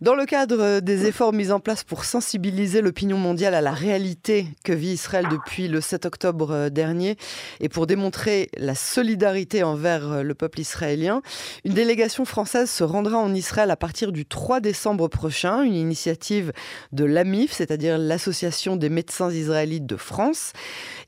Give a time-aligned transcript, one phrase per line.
[0.00, 4.46] Dans le cadre des efforts mis en place pour sensibiliser l'opinion mondiale à la réalité
[4.64, 7.16] que vit Israël depuis le 7 octobre dernier
[7.60, 11.20] et pour démontrer la solidarité envers le peuple israélien,
[11.66, 16.54] une délégation française se rendra en Israël à partir du 3 décembre prochain, une initiative
[16.92, 20.54] de l'AMIF, c'est-à-dire l'Association des médecins israélites de France.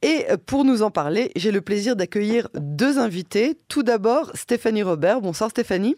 [0.03, 3.57] Et pour nous en parler, j'ai le plaisir d'accueillir deux invités.
[3.69, 5.23] Tout d'abord, Stéphanie Robert.
[5.23, 5.97] Bonsoir Stéphanie.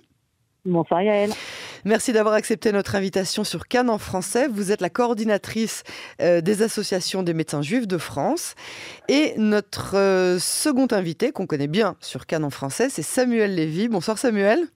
[0.64, 1.32] Bonsoir Yael.
[1.84, 4.48] Merci d'avoir accepté notre invitation sur Cannes en français.
[4.48, 5.82] Vous êtes la coordinatrice
[6.22, 8.54] euh, des associations des médecins juifs de France.
[9.08, 13.88] Et notre euh, second invité, qu'on connaît bien sur Cannes français, c'est Samuel Lévy.
[13.88, 14.66] Bonsoir Samuel.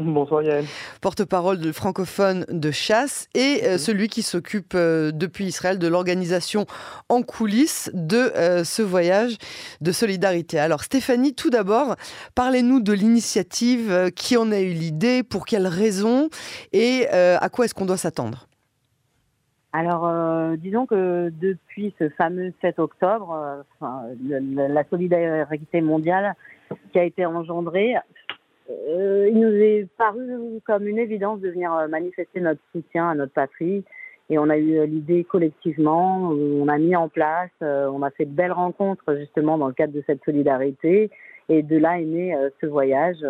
[0.04, 0.64] Bonsoir Yael.
[1.02, 6.64] Porte-parole de francophone de chasse et euh, celui qui s'occupe euh, depuis Israël de l'organisation
[7.10, 9.36] en coulisses de euh, ce voyage
[9.82, 10.58] de solidarité.
[10.58, 11.96] Alors Stéphanie, tout d'abord,
[12.34, 16.28] parlez-nous de l'initiative, qui en a eu l'idée, pour quelles raisons
[16.72, 18.46] et à quoi est-ce qu'on doit s'attendre?
[19.72, 20.10] Alors,
[20.56, 26.34] disons que depuis ce fameux 7 octobre, la solidarité mondiale
[26.92, 27.94] qui a été engendrée
[28.70, 33.14] euh, il nous est paru comme une évidence de venir euh, manifester notre soutien à
[33.14, 33.84] notre patrie.
[34.28, 38.26] Et on a eu euh, l'idée collectivement, on a mis en place, on a fait
[38.26, 41.10] de belles rencontres justement dans le cadre de cette solidarité.
[41.48, 43.26] Et de là est né ce voyage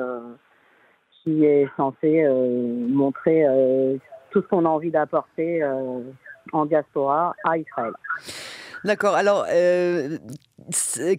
[1.23, 3.47] qui est censé montrer
[4.31, 5.65] tout ce qu'on a envie d'apporter
[6.53, 7.93] en diaspora à Israël.
[8.85, 9.15] D'accord.
[9.15, 9.47] Alors,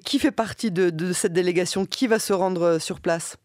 [0.06, 1.88] qui fait partie de, cette délégation?
[1.88, 3.41] Qui va se rendre sur place?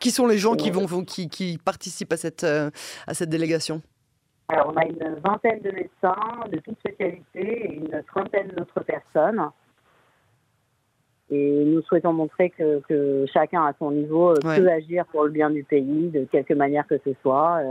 [0.00, 2.70] Qui sont les gens qui, vont, qui, qui participent à cette, euh,
[3.06, 3.80] à cette délégation?
[4.48, 9.48] Alors, on a une vingtaine de médecins de toutes spécialités et une trentaine d'autres personnes.
[11.30, 15.48] Et nous souhaitons montrer que, que, chacun à son niveau peut agir pour le bien
[15.48, 17.62] du pays de quelque manière que ce soit.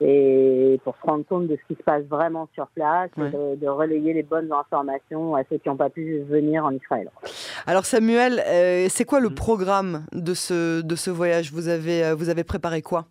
[0.00, 3.68] Euh, et pour se rendre compte de ce qui se passe vraiment sur place, de,
[3.68, 7.10] relayer les bonnes informations à ceux qui n'ont pas pu venir en Israël.
[7.66, 9.34] Alors Samuel, euh, c'est quoi le mm.
[9.34, 11.52] programme de ce, de ce voyage?
[11.52, 13.06] Vous avez, euh, vous avez préparé quoi?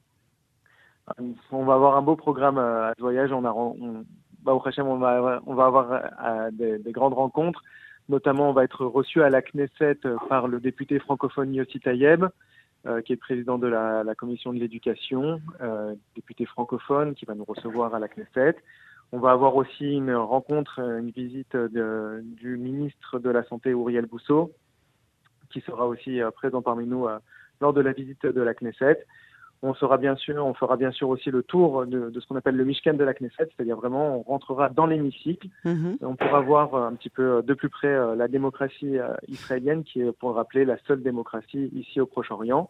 [1.51, 3.31] On va avoir un beau programme euh, à ce voyage.
[3.31, 4.03] On, a, on,
[4.43, 6.01] bah, au on, va, on va avoir
[6.51, 7.63] des, des, grandes rencontres.
[8.09, 9.99] Notamment, on va être reçu à la Knesset
[10.29, 12.25] par le député francophone Yossi Tayeb.
[12.87, 17.43] Euh, qui est président de la, commission de l'éducation, euh, député francophone, qui va nous
[17.43, 18.55] recevoir à la Knesset.
[19.11, 24.53] On va avoir aussi une rencontre, une visite du ministre de la Santé, Uriel Bousseau,
[25.49, 27.07] qui sera aussi euh, présent parmi nous
[27.59, 29.05] lors de la visite de la Knesset.
[29.63, 32.35] On sera bien sûr, on fera bien sûr aussi le tour de, de ce qu'on
[32.35, 35.47] appelle le Mishkan de la Knesset, c'est-à-dire vraiment on rentrera dans l'hémicycle.
[35.65, 35.97] Mm-hmm.
[36.01, 40.01] On pourra voir un petit peu de plus près euh, la démocratie euh, israélienne, qui
[40.01, 42.69] est pour rappeler la seule démocratie ici au Proche-Orient.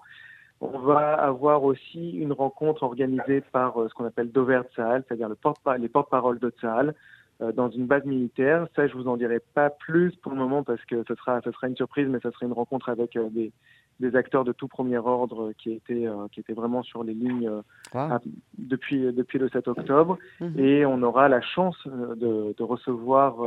[0.59, 5.29] On va avoir aussi une rencontre organisée par euh, ce qu'on appelle Dover Tzahal, c'est-à-dire
[5.29, 6.95] le porte les porte-paroles de Tzahal,
[7.39, 8.67] dans une base militaire.
[8.75, 11.51] Ça, je vous en dirai pas plus pour le moment parce que ce sera, ce
[11.51, 13.51] sera une surprise, mais ce sera une rencontre avec des,
[13.99, 17.49] des acteurs de tout premier ordre qui étaient, euh, qui étaient vraiment sur les lignes
[17.95, 18.19] euh,
[18.57, 20.17] depuis, depuis le 7 octobre.
[20.39, 20.59] Mhm.
[20.59, 23.37] Et on aura la chance euh, de, de recevoir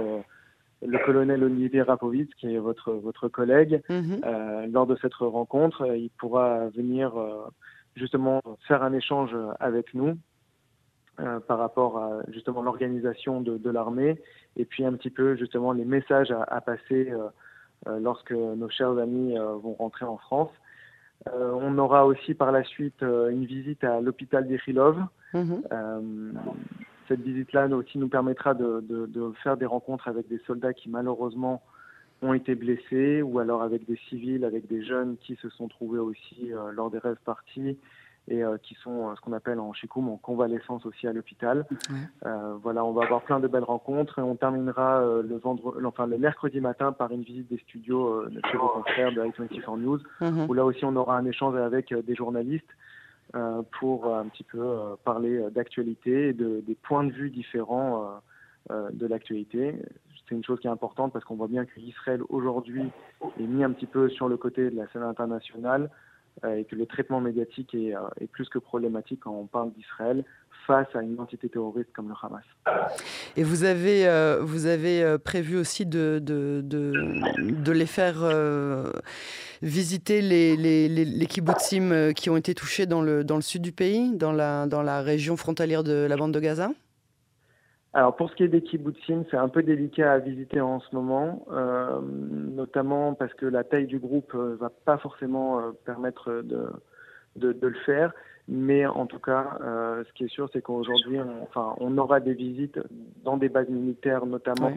[0.83, 4.21] le colonel Olivier Rapovitz, qui est votre, votre collègue, mhm.
[4.73, 5.95] lors de cette rencontre.
[5.95, 7.13] Il pourra venir
[7.97, 10.17] justement faire un échange avec nous
[11.47, 14.21] par rapport à justement l'organisation de, de l'armée
[14.57, 17.13] et puis un petit peu justement les messages à, à passer
[17.87, 20.51] euh, lorsque nos chers amis euh, vont rentrer en France.
[21.29, 24.99] Euh, on aura aussi par la suite une visite à l'hôpital d'Ichilov.
[25.33, 26.35] Mhm.
[27.07, 30.89] cette visite-là aussi nous permettra de, de, de, faire des rencontres avec des soldats qui
[30.89, 31.63] malheureusement
[32.21, 36.01] ont été blessés ou alors avec des civils, avec des jeunes qui se sont trouvés
[36.01, 37.79] aussi lors des rêves partis
[38.29, 41.67] et euh, qui sont euh, ce qu'on appelle en chikoum en convalescence aussi à l'hôpital.
[42.25, 46.07] Euh, voilà, on va avoir plein de belles rencontres et on terminera le vendredi, enfin
[46.07, 50.47] le mercredi matin par une visite des studios chez vos confrères de i24 News, mhm.
[50.49, 52.71] où là aussi on aura un échange avec des journalistes.
[53.79, 58.21] pour un petit peu parler d'actualité et de, des points de vue différents
[58.71, 59.77] de l'actualité.
[60.29, 62.91] C'est une chose qui est importante parce qu'on voit bien qu'Israël aujourd'hui
[63.39, 65.91] est mis un petit peu sur le côté de la scène internationale
[66.49, 70.25] et que le traitement médiatique est, euh, est, plus que problématique quand on parle d'Israël
[70.67, 72.45] face à une entité terroriste comme le Hamas.
[73.37, 78.23] Et vous avez, euh, vous avez prévu aussi de, de, les faire
[79.63, 83.63] visiter les, les, les, les kibbutzim qui ont été touchés dans le, dans le sud
[83.63, 86.71] du pays, dans la, dans la région frontalière de la bande de Gaza?
[87.93, 90.95] Alors pour ce qui est des kibbutzim, c'est un peu délicat à visiter en ce
[90.95, 96.43] moment, euh, notamment parce que la taille du groupe euh, va pas forcément euh, permettre
[96.43, 96.69] de,
[97.37, 98.13] de, de, le faire.
[98.47, 102.21] Mais en tout cas, euh, ce qui est sûr, c'est qu'aujourd'hui, on, enfin, on aura
[102.21, 102.79] des visites
[103.25, 104.73] dans des bases militaires, notamment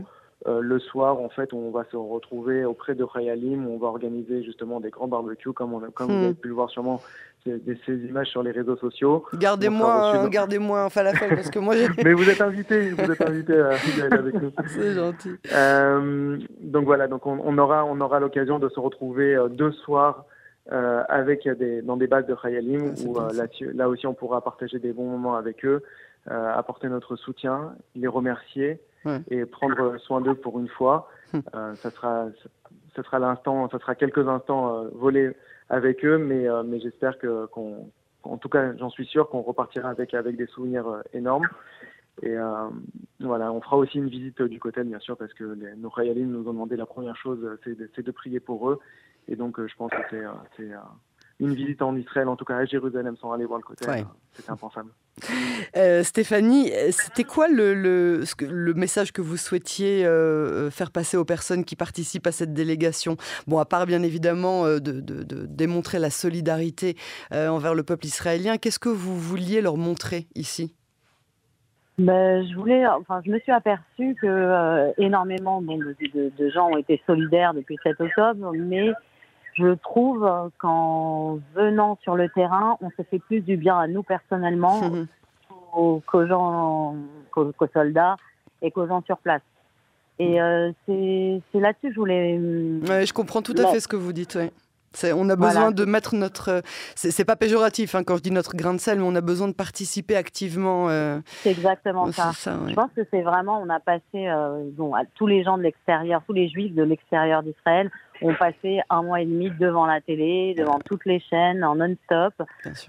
[0.45, 3.87] euh, le soir, en fait, on va se retrouver auprès de Khayalim, où on va
[3.87, 6.23] organiser justement des grands barbecues, comme, on, comme vous hmm.
[6.25, 6.99] avez pu le voir sûrement
[7.45, 9.25] ces, ces, images sur les réseaux sociaux.
[9.35, 11.75] Gardez-moi, gardez-moi un falafel parce que moi.
[12.03, 14.51] Mais vous êtes invité, vous êtes invité à aller avec nous.
[14.67, 15.35] C'est gentil.
[15.53, 19.71] Euh, donc voilà, donc on, on aura, on aura l'occasion de se retrouver euh, deux
[19.71, 20.25] soirs
[20.71, 24.41] euh, avec des, dans des bases de Khayalim, où euh, là, là, aussi on pourra
[24.41, 25.83] partager des bons moments avec eux,
[26.31, 28.79] euh, apporter notre soutien, les remercier
[29.29, 31.09] et prendre soin d'eux pour une fois.
[31.33, 31.41] Hum.
[31.75, 32.27] ça sera,
[32.95, 35.35] ça sera l'instant, ça sera quelques instants volés
[35.73, 37.89] avec eux, mais, mais j'espère que, qu'on,
[38.23, 41.47] en tout cas, j'en suis sûr qu'on repartira avec, avec des souvenirs énormes.
[42.21, 42.69] Et euh,
[43.19, 45.43] voilà, on fera aussi une visite du côté, bien sûr, parce que
[45.75, 48.79] nos Khayalim nous ont demandé la première chose, c'est de, prier pour eux.
[49.27, 50.77] Et donc, euh, je pense que c'est euh, euh,
[51.43, 53.85] une visite en Israël, en tout cas à Jérusalem, sans aller voir le côté.
[54.33, 54.91] C'est impensable.
[56.03, 60.03] Stéphanie, c'était quoi le, le, le, message que vous souhaitiez
[60.71, 63.17] faire passer aux personnes qui participent à cette délégation?
[63.47, 66.95] Bon, à part bien évidemment de, de, de démontrer la solidarité
[67.31, 70.73] envers le peuple israélien, qu'est-ce que vous vouliez leur montrer ici?
[71.99, 75.95] Ben, je voulais, enfin, je me suis aperçue que énormément de,
[76.35, 78.91] de, gens ont été solidaires depuis 7 octobre, mais
[79.55, 84.03] je trouve qu'en venant sur le terrain, on se fait plus du bien à nous
[84.03, 84.81] personnellement
[85.73, 86.95] qu'aux gens,
[87.31, 88.15] qu'aux soldats
[88.61, 89.41] et qu'aux gens sur place.
[90.19, 92.39] Et euh, c'est là-dessus que je voulais.
[92.87, 94.35] Ouais, je comprends tout à fait ce que vous dites.
[94.35, 94.51] Ouais.
[95.15, 96.61] On a besoin de mettre notre.
[96.95, 99.47] C'est pas péjoratif hein, quand je dis notre grain de sel, mais on a besoin
[99.47, 100.89] de participer activement.
[100.89, 101.19] Euh...
[101.41, 102.31] C'est exactement ça.
[102.45, 103.59] Je pense que c'est vraiment.
[103.61, 104.01] On a passé.
[104.15, 107.89] Euh, bon, à tous les gens de l'extérieur, tous les juifs de l'extérieur d'Israël
[108.23, 112.33] ont passé un mois et demi devant la télé, devant toutes les chaînes, en non-stop,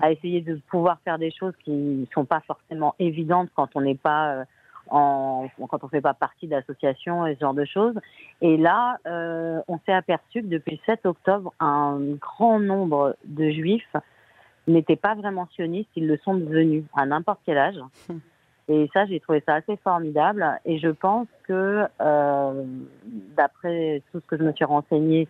[0.01, 3.81] à essayer de pouvoir faire des choses qui ne sont pas forcément évidentes quand on
[3.81, 4.35] n'est pas.
[4.35, 4.45] Euh,
[4.91, 7.95] en, quand on ne fait pas partie d'associations et ce genre de choses.
[8.43, 13.51] Et là, euh, on s'est aperçu que depuis le 7 octobre, un grand nombre de
[13.51, 13.97] juifs
[14.67, 17.77] n'étaient pas vraiment sionistes, ils le sont devenus à n'importe quel âge.
[18.69, 20.47] Et ça, j'ai trouvé ça assez formidable.
[20.65, 22.65] Et je pense que, euh,
[23.37, 25.29] d'après tout ce que je me suis renseigné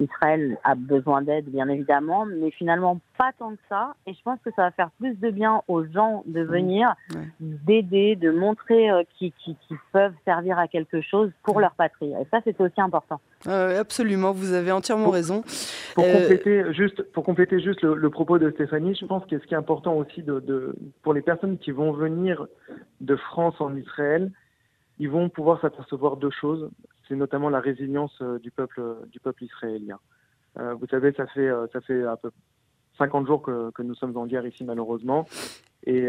[0.00, 3.94] Israël a besoin d'aide, bien évidemment, mais finalement pas tant que ça.
[4.06, 6.46] Et je pense que ça va faire plus de bien aux gens de mmh.
[6.46, 6.94] venir,
[7.40, 9.32] d'aider, de montrer euh, qu'ils
[9.92, 12.12] peuvent servir à quelque chose pour leur patrie.
[12.12, 13.20] Et ça, c'est aussi important.
[13.46, 15.42] Euh, absolument, vous avez entièrement raison.
[15.94, 19.46] Pour, euh, compléter juste, pour compléter juste le, propos de Stéphanie, je pense que ce
[19.46, 22.46] qui est important aussi de, de, pour les personnes qui vont venir
[23.00, 24.30] de France en Israël,
[24.98, 26.70] ils vont pouvoir s'apercevoir deux choses
[27.08, 29.98] c'est notamment la résilience euh, du peuple du peuple israélien.
[30.58, 32.30] Euh, vous savez, ça fait euh, ça fait à peu
[32.98, 35.26] 50 jours que, que, nous sommes en guerre ici malheureusement.
[35.88, 36.08] Et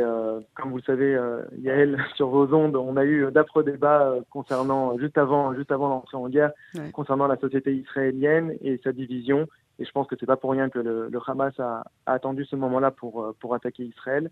[0.55, 1.19] comme vous le savez,
[1.59, 6.17] Yael, sur vos ondes, on a eu d'affreux débats concernant juste avant juste avant l'entrée
[6.17, 6.51] en guerre
[6.93, 9.45] concernant la société israélienne et sa division.
[9.77, 12.43] Et je pense que c'est pas pour rien que le, le Hamas a, a, attendu
[12.45, 14.31] ce moment-là pour pour attaquer Israël.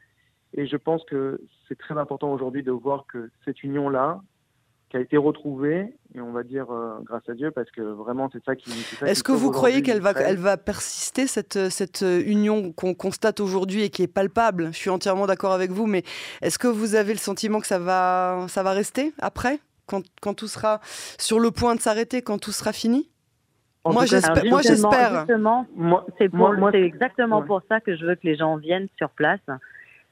[0.54, 4.22] Et je pense que c'est très important aujourd'hui de voir que cette union-là,
[4.90, 8.30] qui a été retrouvée, et on va dire euh, grâce à Dieu, parce que vraiment
[8.32, 8.72] c'est ça qui.
[9.06, 13.84] Est-ce que vous croyez qu'elle va, elle va persister, cette, cette union qu'on constate aujourd'hui
[13.84, 14.68] et qui est palpable?
[14.72, 16.04] Je suis entièrement d'accord avec vous, mais
[16.42, 20.34] est-ce que vous avez le sentiment que ça va, ça va rester après quand, quand
[20.34, 20.80] tout sera
[21.18, 23.10] sur le point de s'arrêter, quand tout sera fini?
[23.86, 24.46] Moi, j'espère.
[24.46, 25.26] Moi, j'espère.
[26.18, 29.42] C'est exactement pour ça que je veux que les gens viennent sur place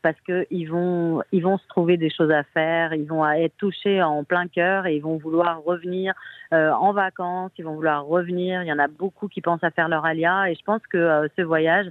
[0.03, 4.03] parce qu'ils vont, ils vont se trouver des choses à faire, ils vont être touchés
[4.03, 6.13] en plein cœur et ils vont vouloir revenir
[6.51, 8.61] euh, en vacances, ils vont vouloir revenir.
[8.61, 10.97] Il y en a beaucoup qui pensent à faire leur alia et je pense que
[10.97, 11.87] euh, ce voyage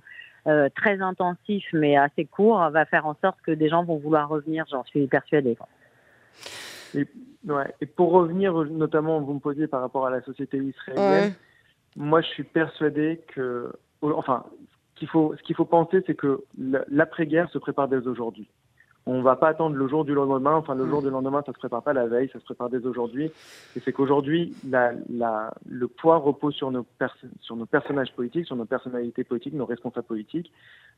[0.46, 4.28] euh, très intensif mais assez court va faire en sorte que des gens vont vouloir
[4.28, 5.56] revenir, j'en suis persuadée.
[6.94, 7.08] Et,
[7.46, 11.32] ouais, et pour revenir, notamment, vous me posiez par rapport à la société israélienne,
[11.96, 14.44] moi je suis persuadé que, enfin,
[15.08, 16.44] faut, ce qu'il faut penser, c'est que
[16.88, 18.48] l'après-guerre se prépare dès aujourd'hui.
[19.04, 20.54] On ne va pas attendre le jour du lendemain.
[20.54, 22.86] Enfin, le jour du lendemain, ça se prépare pas la veille, ça se prépare dès
[22.86, 23.32] aujourd'hui.
[23.74, 26.86] Et c'est qu'aujourd'hui, la, la, le poids repose sur nos,
[27.40, 30.52] sur nos personnages politiques, sur nos personnalités politiques, nos responsables politiques,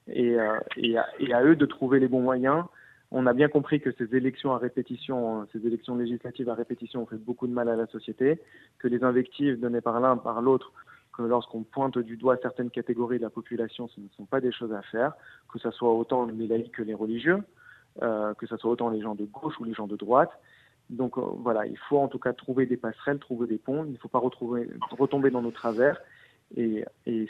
[0.08, 2.64] et, euh, et, à, et, à, eux de trouver les bons moyens.
[3.10, 7.06] On a bien compris que ces élections à répétition, ces élections législatives à répétition ont
[7.06, 8.40] fait beaucoup de mal à la société,
[8.80, 10.72] que les invectives données par l'un par l'autre
[11.16, 14.52] que lorsqu'on pointe du doigt certaines catégories de la population, ce ne sont pas des
[14.52, 15.12] choses à faire,
[15.52, 17.42] que ce soit autant les laïcs que les religieux,
[18.02, 20.30] euh, que ce soit autant les gens de gauche ou les gens de droite.
[20.90, 23.92] Donc euh, voilà, il faut en tout cas trouver des passerelles, trouver des ponts, il
[23.92, 26.00] ne faut pas retomber dans nos travers.
[26.56, 26.84] Et,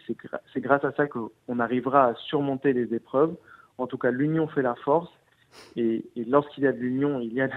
[0.06, 3.36] c'est grâce à ça qu'on arrivera à surmonter les épreuves
[3.78, 5.10] En tout cas, l'union fait la force.
[5.76, 7.48] Et, et lorsqu'il y a de l'union, il y a,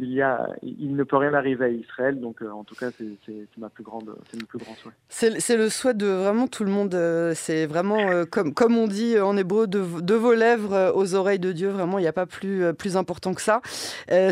[0.00, 2.20] il y a, il ne peut rien arriver à Israël.
[2.20, 4.92] Donc, euh, en tout cas, c'est ma plus grande, c'est mon plus grand souhait.
[5.08, 6.94] C'est le souhait de vraiment tout le monde.
[6.94, 11.14] Euh, c'est vraiment euh, comme, comme on dit en hébreu, de, de, vos lèvres aux
[11.14, 11.70] oreilles de Dieu.
[11.70, 13.60] Vraiment, il n'y a pas plus, plus important que ça.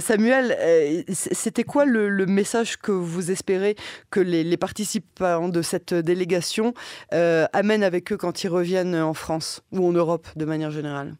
[0.00, 3.76] Samuel, c'était quoi le, le, message que vous espérez
[4.10, 6.74] que les, les participants de cette délégation
[7.10, 11.14] amènent avec eux quand ils reviennent en France ou en Europe de manière générale?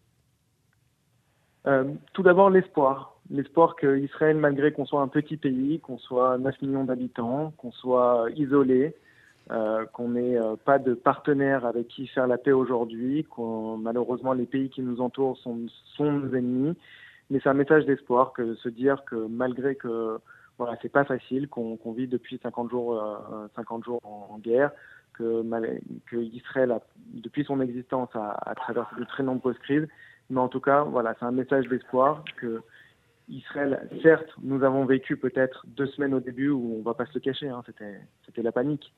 [2.13, 6.85] Tout d'abord, l'espoir l'espoir qu'Israël, malgré qu'on soit un petit pays, qu'on soit 9 millions
[6.85, 8.95] d'habitants, qu'on soit isolé,
[9.51, 14.33] euh, qu'on n'ait euh, pas de partenaires avec qui faire la paix aujourd'hui, qu'on malheureusement
[14.33, 15.67] les pays qui nous entourent sont,
[15.97, 16.77] sont nos ennemis.
[17.31, 20.19] Mais c'est un message d'espoir que de se dire que malgré que
[20.59, 24.71] voilà, c'est pas facile, qu'on vit depuis 50 jours, euh, 50 jours en, guerre,
[25.13, 25.45] que,
[26.07, 26.81] que Israël, a,
[27.15, 29.87] depuis son existence, a, a traversé de très nombreuses crises.
[30.31, 32.63] Mais en tout cas, voilà, c'est un message d'espoir que
[33.29, 37.15] Israël, certes, nous avons vécu peut-être deux semaines au début où on va pas se
[37.15, 38.93] le cacher, hein, c'était la panique.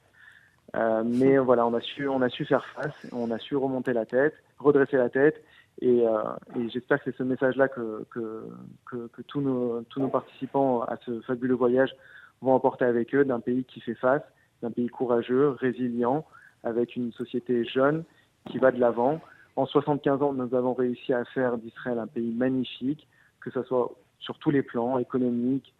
[0.76, 3.94] Euh, mais voilà, on a su on a su faire face, on a su remonter
[3.94, 5.42] la tête, redresser la tête,
[5.80, 6.22] et, euh,
[6.56, 8.44] et j'espère que c'est ce message-là que que,
[8.84, 11.94] que, que, tous nos tous nos participants à ce fabuleux voyage
[12.42, 14.22] vont emporter avec eux d'un pays qui fait face,
[14.62, 16.26] d'un pays courageux, résilient,
[16.64, 18.04] avec une société jeune
[18.50, 19.20] qui va de l'avant.
[19.56, 23.08] En 75 ans, nous avons réussi à faire d'Israël un pays magnifique,
[23.40, 25.74] que ce soit sur tous les plans économiques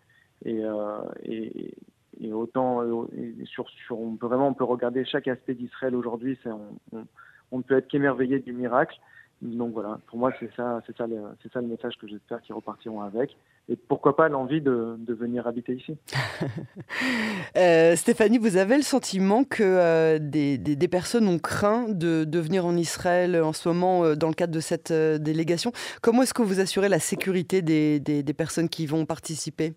[0.45, 1.75] et, euh, et,
[2.21, 6.38] et, autant et sur, sur, on peut vraiment on peut regarder chaque aspect d'Israël aujourd'hui
[6.45, 6.61] on,
[6.92, 7.07] on,
[7.50, 8.99] on, ne peut être qu'émerveillé du miracle
[9.40, 11.07] donc voilà pour moi c'est ça c'est ça
[11.42, 13.37] c'est ça le message que j'espère qu'ils repartiront avec
[13.71, 15.97] et pourquoi pas l'envie de, venir habiter ici.
[17.57, 22.38] euh, Stéphanie, vous avez le sentiment que euh, des, des, personnes ont craint de, de,
[22.38, 25.73] venir en Israël en ce moment euh, dans le cadre de cette euh, délégation?
[26.00, 29.75] Comment est-ce que vous assurez la sécurité des, des personnes qui vont participer?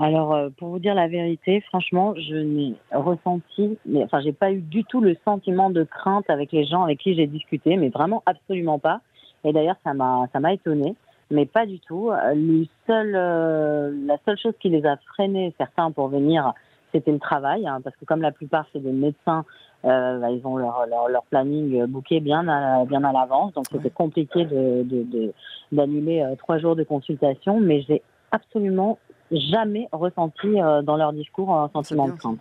[0.00, 4.52] Alors, euh, pour vous dire la vérité, franchement, je n'ai ressenti, mais enfin, j'ai pas
[4.52, 7.88] eu du tout le sentiment de crainte avec les gens avec qui j'ai discuté, mais
[7.88, 9.00] vraiment absolument pas.
[9.44, 10.94] Et d'ailleurs, ça m'a, ça m'a étonné
[11.30, 12.10] mais pas du tout.
[12.34, 16.52] Le seul, euh, la seule chose qui les a freinés, certains, pour venir,
[16.92, 19.44] c'était le travail, hein, parce que comme la plupart c'est des médecins,
[19.84, 23.66] euh, bah, ils ont leur, leur, leur, planning booké bien à, bien à l'avance, donc
[23.70, 25.32] c'était compliqué de, de,
[25.72, 28.98] d'annuler euh, trois jours de consultation, mais j'ai absolument
[29.30, 32.38] jamais ressenti euh, dans leur discours un sentiment de crainte.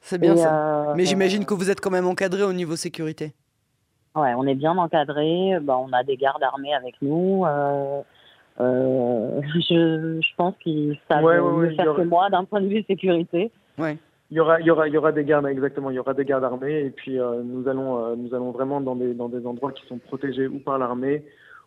[0.00, 0.94] C'est bien Et, ça.
[0.96, 3.32] mais j'imagine que vous êtes quand même encadré au niveau sécurité.
[4.14, 5.58] Ouais, on est bien encadré.
[5.60, 7.44] Bah, on a des gardes armés avec nous.
[7.44, 8.00] Euh,
[8.60, 12.02] euh, je, je, pense qu'ils savent ouais, ouais, mieux faire aura...
[12.02, 13.50] que moi d'un point de vue sécurité.
[13.76, 13.98] Ouais.
[14.30, 15.90] Il y aura, il y aura, il y aura des gardes exactement.
[15.90, 18.80] Il y aura des gardes armés et puis euh, nous allons, euh, nous allons vraiment
[18.80, 21.24] dans des dans des endroits qui sont protégés ou par l'armée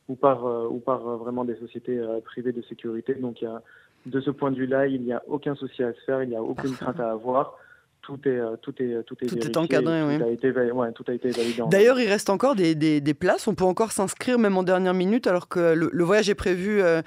[0.07, 3.15] ou par euh, ou par vraiment des sociétés privées de sécurité.
[3.15, 3.61] Donc il y a,
[4.05, 6.23] de ce point de vue-là, il n'y a aucun souci à se faire.
[6.23, 7.57] Il n'y a aucune crainte à avoir
[8.01, 10.17] tout est tout est tout est, tout est encadré, oui.
[10.17, 11.61] Tout a été, ouais, tout a été validé.
[11.69, 13.47] D'ailleurs, il reste encore des, des, des, places.
[13.47, 16.81] On peut encore s'inscrire même en dernière minute, alors que le, le voyage est prévu
[16.81, 17.01] euh,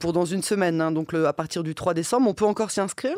[0.00, 2.28] pour dans une semaine, hein, donc le, à partir du 3 décembre.
[2.28, 3.16] On peut encore s'y inscrire?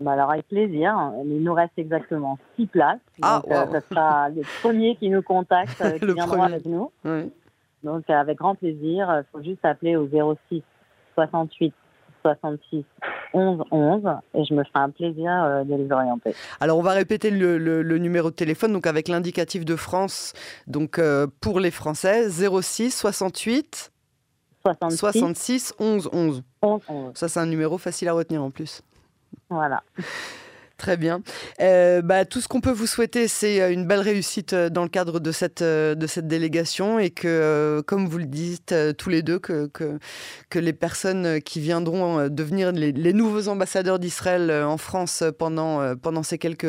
[0.00, 1.12] Bah alors avec plaisir.
[1.24, 2.98] Il nous reste exactement six places.
[3.22, 3.74] Ah, donc, wow.
[3.74, 6.42] euh, ce sera les premiers qui nous contactent, euh, qui premier.
[6.42, 6.90] avec nous.
[7.04, 7.30] Oui.
[7.82, 9.08] Donc avec grand plaisir.
[9.10, 10.08] Il faut juste appeler au
[10.50, 10.62] 06
[11.14, 11.72] 68
[12.24, 12.84] 66
[13.34, 14.02] 11 11
[14.34, 16.34] et je me ferai un plaisir euh, de les orienter.
[16.60, 20.32] Alors on va répéter le, le, le numéro de téléphone donc avec l'indicatif de France
[20.66, 23.92] donc euh, pour les Français 06 68
[24.66, 26.42] 66, 66 11 11.
[26.62, 27.12] 11 11.
[27.14, 28.82] Ça c'est un numéro facile à retenir en plus.
[29.50, 29.82] Voilà.
[30.76, 31.22] Très bien.
[31.60, 35.20] Euh, bah, tout ce qu'on peut vous souhaiter, c'est une belle réussite dans le cadre
[35.20, 39.22] de cette, de cette délégation et que, euh, comme vous le dites euh, tous les
[39.22, 45.96] deux, que, que, les personnes qui viendront devenir les, nouveaux ambassadeurs d'Israël en France pendant,
[45.96, 46.66] pendant ces, quelques,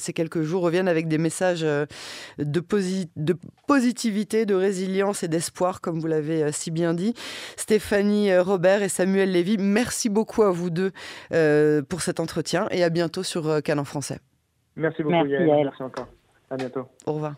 [0.00, 1.86] ces quelques jours reviennent avec des messages de,
[2.38, 3.36] de
[3.68, 7.14] positivité, de résilience et d'espoir, comme vous l'avez si bien dit.
[7.56, 10.90] Stéphanie Robert et Samuel Lévy, merci beaucoup à vous deux
[11.88, 14.18] pour cet entretien et à bientôt sur Cannes en français.
[14.76, 15.64] Merci beaucoup, Merci, Yael.
[15.64, 16.08] Merci encore.
[16.50, 16.86] À bientôt.
[17.06, 17.34] Au revoir.